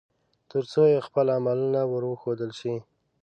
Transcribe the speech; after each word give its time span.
ترڅو 0.49 0.83
يې 0.91 0.99
خپل 1.07 1.25
عملونه 1.37 1.81
ور 1.91 2.03
وښودل 2.07 2.51
شي 2.59 2.75